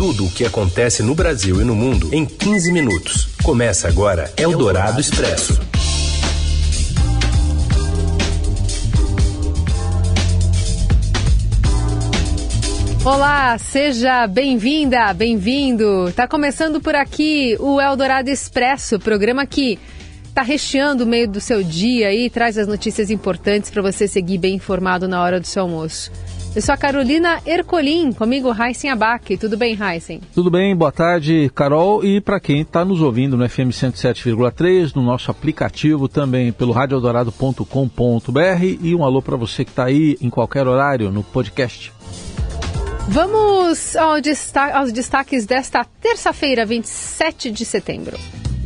[0.00, 3.28] Tudo o que acontece no Brasil e no mundo em 15 minutos.
[3.42, 5.60] Começa agora Eldorado Expresso.
[13.04, 16.10] Olá, seja bem-vinda, bem-vindo.
[16.16, 19.78] Tá começando por aqui o Eldorado Expresso, programa que
[20.34, 24.38] tá recheando o meio do seu dia e traz as notícias importantes para você seguir
[24.38, 26.10] bem informado na hora do seu almoço.
[26.54, 29.36] Eu sou a Carolina Ercolim, comigo Heisen Abac.
[29.36, 30.20] Tudo bem, Heisen?
[30.34, 32.04] Tudo bem, boa tarde, Carol.
[32.04, 38.64] E para quem está nos ouvindo no FM 107,3, no nosso aplicativo também pelo radioeldorado.com.br
[38.82, 41.92] e um alô para você que está aí em qualquer horário no podcast.
[43.06, 48.18] Vamos ao destaque, aos destaques desta terça-feira, 27 de setembro.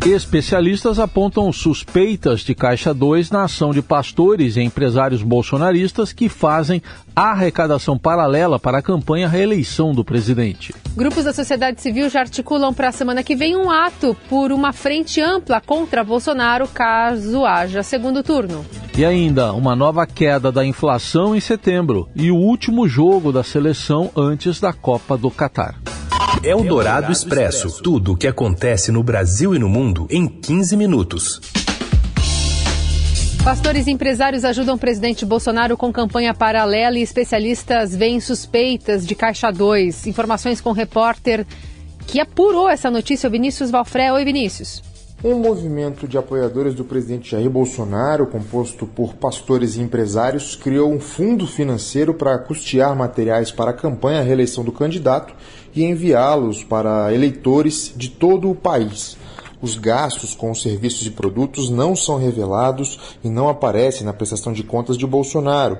[0.06, 6.82] Especialistas apontam suspeitas de Caixa 2 na ação de pastores e empresários bolsonaristas que fazem
[7.16, 10.74] arrecadação paralela para a campanha reeleição do presidente.
[10.94, 14.74] Grupos da sociedade civil já articulam para a semana que vem um ato por uma
[14.74, 18.62] frente ampla contra Bolsonaro caso haja segundo turno.
[18.98, 24.10] E ainda uma nova queda da inflação em setembro e o último jogo da seleção
[24.14, 25.93] antes da Copa do Catar.
[26.46, 27.82] É o Dourado Expresso.
[27.82, 31.40] Tudo o que acontece no Brasil e no mundo em 15 minutos.
[33.42, 39.14] Pastores e empresários ajudam o presidente Bolsonaro com campanha paralela e especialistas veem suspeitas de
[39.14, 40.06] Caixa 2.
[40.06, 41.46] Informações com o repórter
[42.06, 44.12] que apurou essa notícia, o Vinícius Valfré.
[44.12, 44.82] Oi, Vinícius.
[45.24, 51.00] Um movimento de apoiadores do presidente Jair Bolsonaro, composto por pastores e empresários, criou um
[51.00, 55.34] fundo financeiro para custear materiais para a campanha à reeleição do candidato
[55.74, 59.16] e enviá-los para eleitores de todo o país.
[59.60, 64.52] Os gastos com os serviços e produtos não são revelados e não aparecem na prestação
[64.52, 65.78] de contas de Bolsonaro.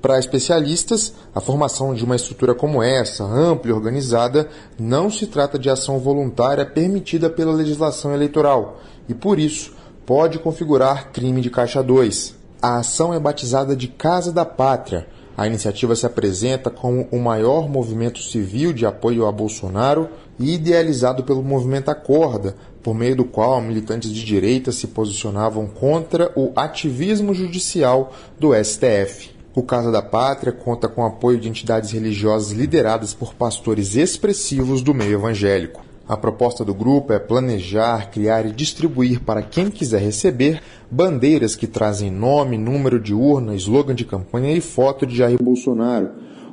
[0.00, 5.58] Para especialistas, a formação de uma estrutura como essa, ampla e organizada, não se trata
[5.58, 9.72] de ação voluntária permitida pela legislação eleitoral e, por isso,
[10.06, 12.36] pode configurar crime de Caixa 2.
[12.60, 15.08] A ação é batizada de Casa da Pátria.
[15.36, 20.08] A iniciativa se apresenta como o maior movimento civil de apoio a Bolsonaro
[20.38, 26.30] e idealizado pelo movimento Acorda, por meio do qual militantes de direita se posicionavam contra
[26.36, 29.34] o ativismo judicial do STF.
[29.56, 34.94] O Casa da Pátria conta com apoio de entidades religiosas lideradas por pastores expressivos do
[34.94, 35.93] meio evangélico.
[36.06, 40.60] A proposta do grupo é planejar, criar e distribuir para quem quiser receber
[40.90, 46.10] bandeiras que trazem nome, número de urna, slogan de campanha e foto de Jair Bolsonaro.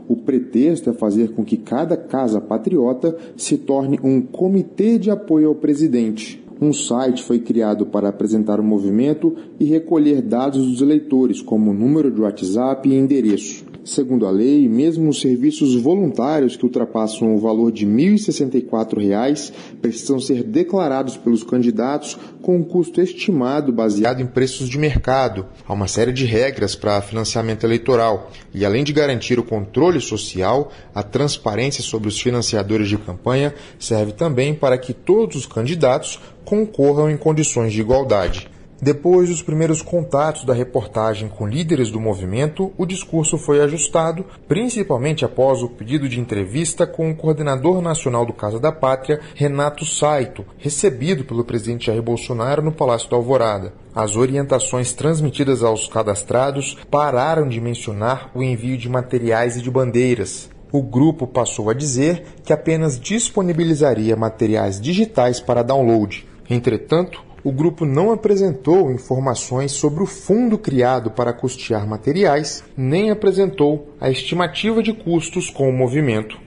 [0.07, 5.49] O pretexto é fazer com que cada casa patriota se torne um comitê de apoio
[5.49, 6.41] ao presidente.
[6.61, 12.09] Um site foi criado para apresentar o movimento e recolher dados dos eleitores, como número
[12.09, 13.70] de WhatsApp e endereço.
[13.83, 20.19] Segundo a lei, mesmo os serviços voluntários que ultrapassam o valor de R$ 1.064 precisam
[20.19, 25.47] ser declarados pelos candidatos com um custo estimado baseado em preços de mercado.
[25.67, 30.71] Há uma série de regras para financiamento eleitoral e, além de garantir o controle social,
[30.93, 37.09] a transparência sobre os financiadores de campanha serve também para que todos os candidatos concorram
[37.09, 38.47] em condições de igualdade.
[38.81, 45.23] Depois dos primeiros contatos da reportagem com líderes do movimento, o discurso foi ajustado, principalmente
[45.23, 50.43] após o pedido de entrevista com o coordenador nacional do Casa da Pátria, Renato Saito,
[50.57, 53.71] recebido pelo presidente Jair Bolsonaro no Palácio da Alvorada.
[53.93, 60.49] As orientações transmitidas aos cadastrados pararam de mencionar o envio de materiais e de bandeiras.
[60.71, 66.27] O grupo passou a dizer que apenas disponibilizaria materiais digitais para download.
[66.49, 73.95] Entretanto, o grupo não apresentou informações sobre o fundo criado para custear materiais, nem apresentou
[73.99, 76.37] a estimativa de custos com o movimento.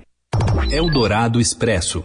[0.70, 2.02] Eldorado Expresso.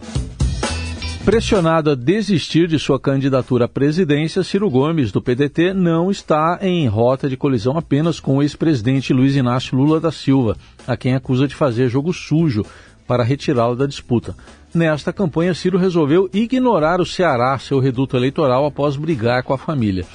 [1.24, 6.88] Pressionado a desistir de sua candidatura à presidência, Ciro Gomes, do PDT, não está em
[6.88, 11.46] rota de colisão apenas com o ex-presidente Luiz Inácio Lula da Silva, a quem acusa
[11.46, 12.64] de fazer jogo sujo
[13.06, 14.34] para retirá-lo da disputa.
[14.72, 20.06] Nesta campanha, Ciro resolveu ignorar o Ceará, seu reduto eleitoral, após brigar com a família.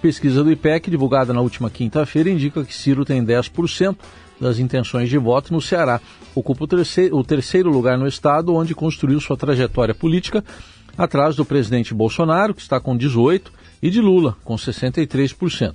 [0.00, 3.96] Pesquisa do IPEC, divulgada na última quinta-feira, indica que Ciro tem 10%
[4.40, 6.00] das intenções de voto no Ceará.
[6.34, 10.42] Ocupa o terceiro, lugar no estado, onde construiu sua trajetória política,
[10.96, 13.50] atrás do presidente Bolsonaro, que está com 18%,
[13.82, 15.74] e de Lula, com 63%.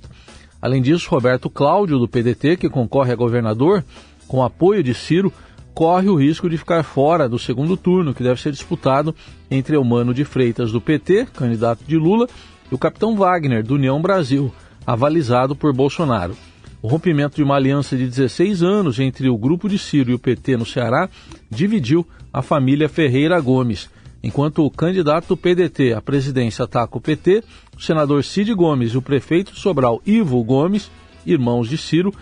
[0.60, 3.84] Além disso, Roberto Cláudio, do PDT, que concorre a governador,
[4.26, 5.32] com apoio de Ciro,
[5.74, 9.14] corre o risco de ficar fora do segundo turno, que deve ser disputado
[9.50, 12.28] entre Eumano de Freitas, do PT, candidato de Lula,
[12.70, 14.54] e o capitão Wagner, do União Brasil,
[14.86, 16.36] avalizado por Bolsonaro.
[16.80, 20.18] O rompimento de uma aliança de 16 anos entre o grupo de Ciro e o
[20.18, 21.08] PT no Ceará
[21.50, 23.90] dividiu a família Ferreira Gomes.
[24.22, 27.42] Enquanto o candidato do PDT à presidência ataca o PT,
[27.76, 30.90] o senador Cid Gomes e o prefeito Sobral Ivo Gomes,
[31.26, 32.12] irmãos de Ciro,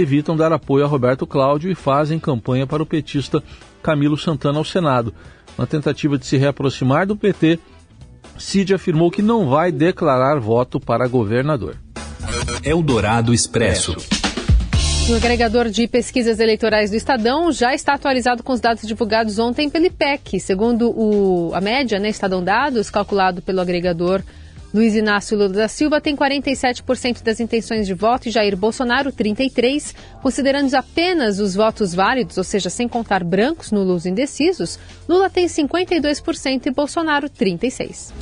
[0.00, 3.42] evitam dar apoio a Roberto Cláudio e fazem campanha para o petista
[3.82, 5.12] Camilo Santana ao Senado.
[5.56, 7.58] Na tentativa de se reaproximar do PT,
[8.38, 11.76] Cid afirmou que não vai declarar voto para governador.
[12.62, 13.96] Eldorado Expresso.
[15.10, 19.70] O agregador de pesquisas eleitorais do Estadão já está atualizado com os dados divulgados ontem
[19.70, 20.38] pelo IPEC.
[20.38, 24.22] Segundo o, a média, né, Estadão Dados, calculado pelo agregador
[24.72, 29.94] Luiz Inácio Lula da Silva tem 47% das intenções de voto e Jair Bolsonaro 33%.
[30.22, 34.78] Considerando apenas os votos válidos, ou seja, sem contar brancos nulos indecisos,
[35.08, 38.12] Lula tem 52% e Bolsonaro 36%.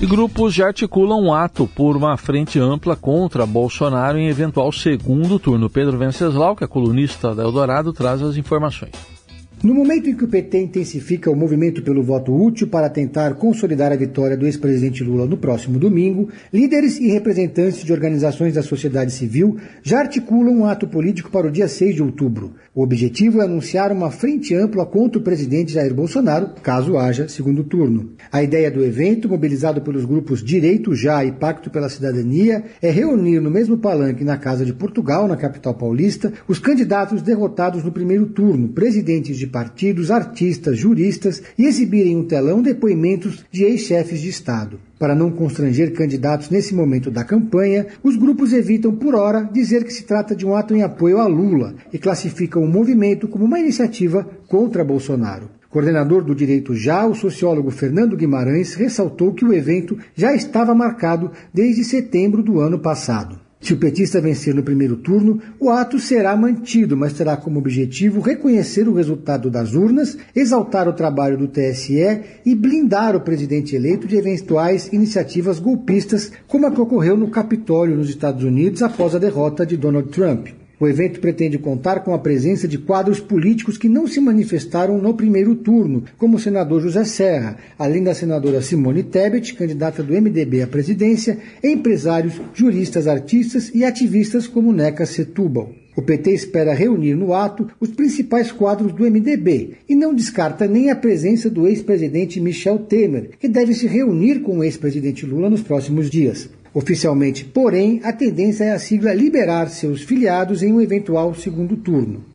[0.00, 5.40] E grupos já articulam um ato por uma frente ampla contra Bolsonaro em eventual segundo
[5.40, 5.68] turno.
[5.68, 9.17] Pedro Venceslau, que é colunista da Eldorado, traz as informações.
[9.60, 13.90] No momento em que o PT intensifica o movimento pelo voto útil para tentar consolidar
[13.90, 19.10] a vitória do ex-presidente Lula no próximo domingo, líderes e representantes de organizações da sociedade
[19.10, 22.54] civil já articulam um ato político para o dia 6 de outubro.
[22.72, 27.64] O objetivo é anunciar uma frente ampla contra o presidente Jair Bolsonaro, caso haja segundo
[27.64, 28.12] turno.
[28.30, 33.40] A ideia do evento, mobilizado pelos grupos Direito Já e Pacto pela Cidadania, é reunir
[33.40, 38.26] no mesmo palanque na Casa de Portugal, na capital paulista, os candidatos derrotados no primeiro
[38.26, 44.78] turno, presidentes de partidos, artistas, juristas e exibirem um telão depoimentos de ex-chefes de Estado.
[44.98, 49.92] Para não constranger candidatos nesse momento da campanha, os grupos evitam por hora dizer que
[49.92, 53.58] se trata de um ato em apoio a Lula e classificam o movimento como uma
[53.58, 55.50] iniciativa contra Bolsonaro.
[55.70, 61.30] Coordenador do Direito Já, o sociólogo Fernando Guimarães ressaltou que o evento já estava marcado
[61.52, 63.47] desde setembro do ano passado.
[63.60, 68.20] Se o petista vencer no primeiro turno, o ato será mantido, mas terá como objetivo
[68.20, 74.06] reconhecer o resultado das urnas, exaltar o trabalho do TSE e blindar o presidente eleito
[74.06, 79.18] de eventuais iniciativas golpistas, como a que ocorreu no Capitólio nos Estados Unidos após a
[79.18, 80.57] derrota de Donald Trump.
[80.80, 85.12] O evento pretende contar com a presença de quadros políticos que não se manifestaram no
[85.12, 90.62] primeiro turno, como o senador José Serra, além da senadora Simone Tebet, candidata do MDB
[90.62, 95.72] à presidência, empresários, juristas, artistas e ativistas como Neca Setúbal.
[95.98, 100.92] O PT espera reunir no ato os principais quadros do MDB e não descarta nem
[100.92, 105.60] a presença do ex-presidente Michel Temer, que deve se reunir com o ex-presidente Lula nos
[105.60, 106.48] próximos dias.
[106.78, 112.26] Oficialmente, porém, a tendência é a sigla liberar seus filiados em um eventual segundo turno.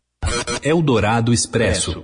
[0.62, 2.04] Eldorado Expresso.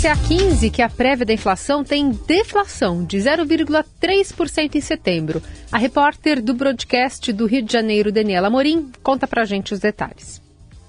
[0.00, 5.42] CA15, que é a prévia da inflação, tem deflação de 0,3% em setembro.
[5.70, 10.40] A repórter do broadcast do Rio de Janeiro, Daniela Morim, conta pra gente os detalhes.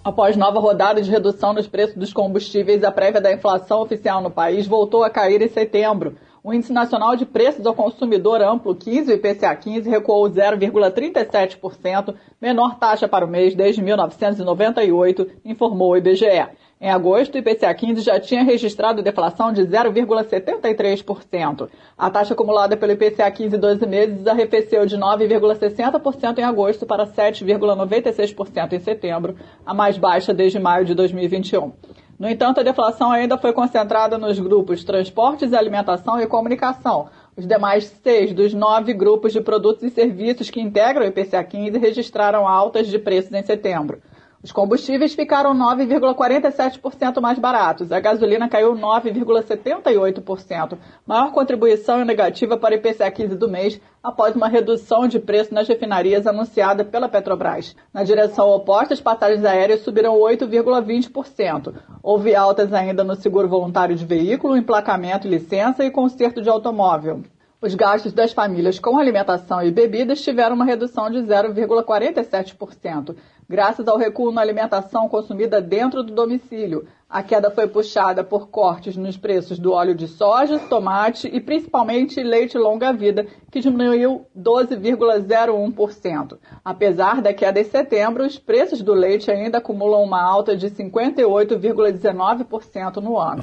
[0.01, 4.31] Após nova rodada de redução nos preços dos combustíveis, a prévia da inflação oficial no
[4.31, 6.15] país voltou a cair em setembro.
[6.41, 12.79] O Índice Nacional de Preços ao Consumidor Amplo 15, o IPCA 15, recuou 0,37%, menor
[12.79, 16.47] taxa para o mês desde 1998, informou o IBGE.
[16.79, 21.67] Em agosto, o IPCA 15 já tinha registrado deflação de 0,73%.
[21.97, 28.71] A taxa acumulada pelo IPCA 15 12 meses arrefeceu de 9,60% em agosto para 7,96%
[28.71, 29.35] em setembro,
[29.65, 31.73] a mais baixa desde maio de 2021.
[32.19, 37.07] No entanto, a deflação ainda foi concentrada nos grupos transportes, alimentação e comunicação.
[37.37, 41.77] Os demais seis dos nove grupos de produtos e serviços que integram o IPCA 15
[41.77, 44.01] registraram altas de preços em setembro.
[44.41, 47.91] Os combustíveis ficaram 9,47% mais baratos.
[47.91, 54.47] A gasolina caiu 9,78%, maior contribuição negativa para o IPCA 15 do mês, após uma
[54.47, 57.75] redução de preço nas refinarias anunciada pela Petrobras.
[57.93, 61.73] Na direção oposta, as passagens aéreas subiram 8,20%.
[62.01, 67.23] Houve altas ainda no seguro voluntário de veículo, emplacamento e licença e conserto de automóvel.
[67.61, 73.17] Os gastos das famílias com alimentação e bebidas tiveram uma redução de 0,47%,
[73.49, 76.87] graças ao recuo na alimentação consumida dentro do domicílio.
[77.09, 82.23] A queda foi puxada por cortes nos preços do óleo de soja, tomate e principalmente
[82.23, 86.37] leite longa-vida, que diminuiu 12,01%.
[86.63, 93.01] Apesar da queda em setembro, os preços do leite ainda acumulam uma alta de 58,19%
[93.01, 93.41] no ano.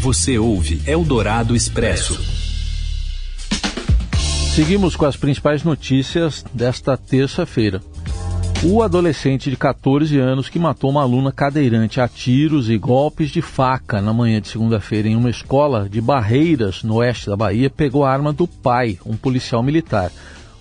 [0.00, 2.39] Você ouve Eldorado Expresso.
[4.60, 7.80] Seguimos com as principais notícias desta terça-feira.
[8.62, 13.40] O adolescente de 14 anos que matou uma aluna cadeirante a tiros e golpes de
[13.40, 18.04] faca na manhã de segunda-feira em uma escola de Barreiras, no oeste da Bahia, pegou
[18.04, 20.12] a arma do pai, um policial militar.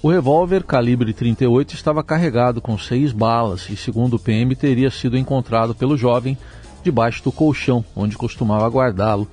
[0.01, 5.17] O revólver calibre 38 estava carregado com seis balas e, segundo o PM, teria sido
[5.17, 6.37] encontrado pelo jovem
[6.81, 9.27] debaixo do colchão, onde costumava guardá-lo.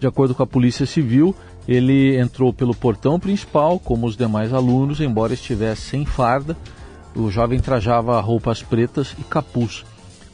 [0.00, 1.36] De acordo com a Polícia Civil,
[1.68, 6.56] ele entrou pelo portão principal, como os demais alunos, embora estivesse sem farda.
[7.14, 9.84] O jovem trajava roupas pretas e capuz.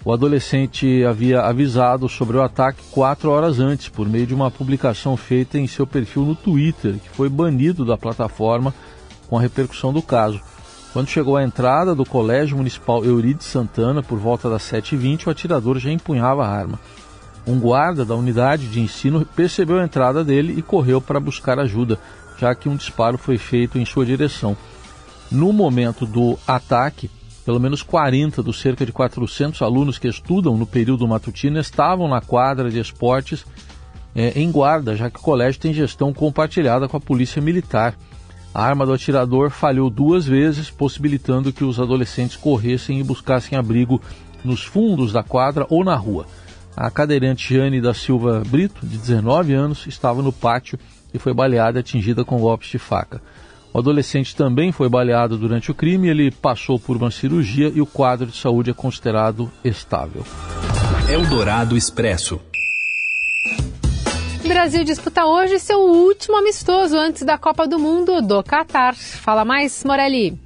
[0.05, 5.17] O adolescente havia avisado sobre o ataque quatro horas antes, por meio de uma publicação
[5.17, 8.73] feita em seu perfil no Twitter, que foi banido da plataforma
[9.29, 10.41] com a repercussão do caso.
[10.93, 15.79] Quando chegou à entrada do Colégio Municipal Eurides Santana, por volta das 7h20, o atirador
[15.81, 16.79] já empunhava a arma.
[17.47, 21.99] Um guarda da unidade de ensino percebeu a entrada dele e correu para buscar ajuda,
[22.39, 24.57] já que um disparo foi feito em sua direção.
[25.31, 27.11] No momento do ataque,
[27.45, 32.21] pelo menos 40 dos cerca de 400 alunos que estudam no período matutino estavam na
[32.21, 33.45] quadra de esportes
[34.15, 37.95] é, em guarda, já que o colégio tem gestão compartilhada com a polícia militar.
[38.55, 44.01] A arma do atirador falhou duas vezes, possibilitando que os adolescentes corressem e buscassem abrigo
[44.45, 46.27] nos fundos da quadra ou na rua.
[46.76, 50.78] A cadeirante Jane da Silva Brito, de 19 anos, estava no pátio
[51.12, 53.23] e foi baleada e atingida com golpes de faca.
[53.73, 57.87] O adolescente também foi baleado durante o crime, ele passou por uma cirurgia e o
[57.87, 60.25] quadro de saúde é considerado estável.
[61.09, 62.40] Eldorado Expresso.
[64.45, 68.95] O Brasil disputa hoje seu último amistoso antes da Copa do Mundo do Catar.
[68.95, 70.38] Fala mais, Morelli.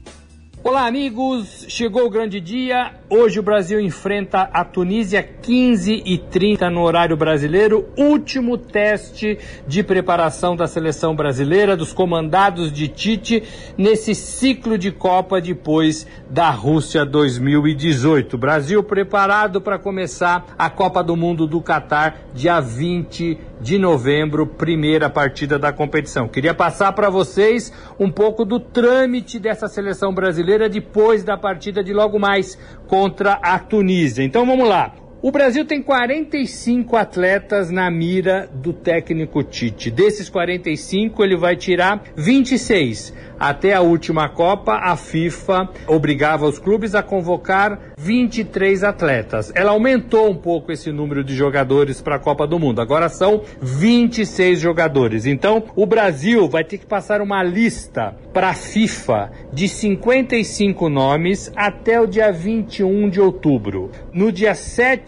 [0.62, 1.66] Olá, amigos!
[1.68, 2.97] Chegou o grande dia.
[3.10, 7.88] Hoje o Brasil enfrenta a Tunísia 15 e 30 no horário brasileiro.
[7.96, 13.42] Último teste de preparação da seleção brasileira, dos comandados de Tite,
[13.78, 18.36] nesse ciclo de Copa depois da Rússia 2018.
[18.36, 25.10] Brasil preparado para começar a Copa do Mundo do Catar, dia 20 de novembro, primeira
[25.10, 26.28] partida da competição.
[26.28, 31.92] Queria passar para vocês um pouco do trâmite dessa seleção brasileira depois da partida de
[31.92, 32.58] logo mais
[32.98, 34.24] contra a Tunísia.
[34.24, 34.92] Então vamos lá.
[35.20, 39.90] O Brasil tem 45 atletas na mira do técnico Tite.
[39.90, 43.12] Desses 45, ele vai tirar 26.
[43.38, 49.52] Até a última Copa, a FIFA obrigava os clubes a convocar 23 atletas.
[49.54, 52.80] Ela aumentou um pouco esse número de jogadores para a Copa do Mundo.
[52.80, 55.26] Agora são 26 jogadores.
[55.26, 61.52] Então, o Brasil vai ter que passar uma lista para a FIFA de 55 nomes
[61.56, 63.90] até o dia 21 de outubro.
[64.12, 64.54] No dia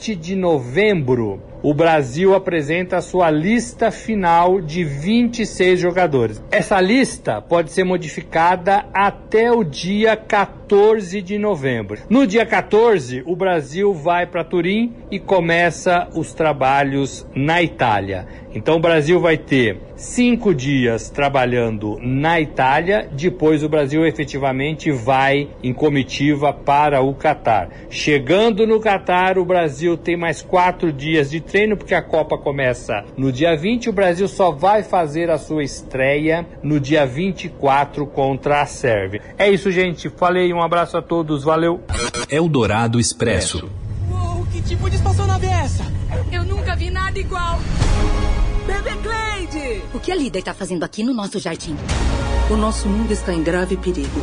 [0.01, 6.43] 7 de novembro, o Brasil apresenta a sua lista final de 26 jogadores.
[6.51, 11.99] Essa lista pode ser modificada até o dia 14 de novembro.
[12.09, 18.27] No dia 14, o Brasil vai para Turim e começa os trabalhos na Itália.
[18.53, 25.49] Então o Brasil vai ter cinco dias trabalhando na Itália, depois o Brasil efetivamente vai
[25.63, 27.69] em comitiva para o Catar.
[27.89, 33.05] Chegando no Catar, o Brasil tem mais quatro dias de treino, porque a Copa começa
[33.17, 38.63] no dia 20, o Brasil só vai fazer a sua estreia no dia 24 contra
[38.63, 39.21] a Sérvia.
[39.37, 40.09] É isso, gente.
[40.09, 41.81] Falei, um abraço a todos, valeu.
[42.31, 43.69] Eldorado Expresso.
[44.11, 45.85] Uou, que tipo de espaçonave é essa?
[46.31, 47.59] Eu nunca vi nada igual.
[48.67, 49.83] Bebê Cleide!
[49.93, 51.77] O que a Lida está fazendo aqui no nosso jardim?
[52.49, 54.21] O nosso mundo está em grave perigo.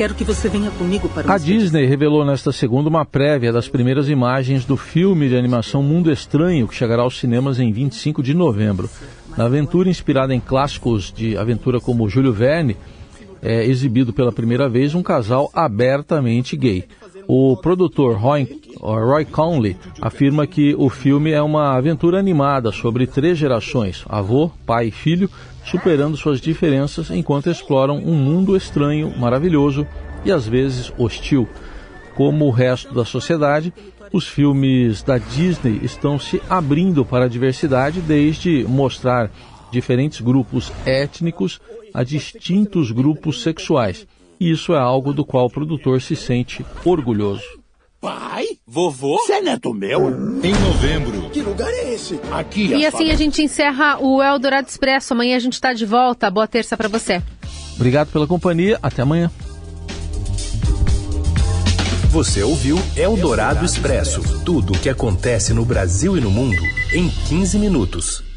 [0.00, 3.68] Quero que você venha comigo para o A Disney revelou nesta segunda uma prévia das
[3.68, 8.32] primeiras imagens do filme de animação Mundo Estranho, que chegará aos cinemas em 25 de
[8.32, 8.88] novembro.
[9.36, 12.78] Na aventura inspirada em clássicos de aventura como Júlio Verne,
[13.42, 16.86] é exibido pela primeira vez um casal abertamente gay.
[17.28, 18.48] O produtor Roy,
[18.80, 24.86] Roy Conley afirma que o filme é uma aventura animada sobre três gerações, avô, pai
[24.86, 25.28] e filho,
[25.64, 29.86] superando suas diferenças enquanto exploram um mundo estranho, maravilhoso
[30.24, 31.48] e às vezes hostil.
[32.14, 33.72] Como o resto da sociedade,
[34.12, 39.30] os filmes da Disney estão se abrindo para a diversidade desde mostrar
[39.70, 41.60] diferentes grupos étnicos
[41.94, 44.06] a distintos grupos sexuais.
[44.38, 47.44] E isso é algo do qual o produtor se sente orgulhoso.
[48.00, 48.46] Pai?
[48.66, 49.18] Vovô?
[49.18, 50.08] Você é neto meu?
[50.42, 51.19] Em novembro.
[51.32, 52.20] Que lugar é esse?
[52.32, 52.66] Aqui.
[52.66, 55.12] E assim a gente encerra o Eldorado Expresso.
[55.12, 56.30] Amanhã a gente está de volta.
[56.30, 57.22] Boa terça para você.
[57.76, 58.78] Obrigado pela companhia.
[58.82, 59.30] Até amanhã.
[62.10, 66.60] Você ouviu Eldorado Expresso tudo o que acontece no Brasil e no mundo
[66.92, 68.29] em 15 minutos.